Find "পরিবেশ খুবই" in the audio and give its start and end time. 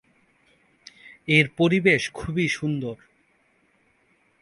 1.57-2.47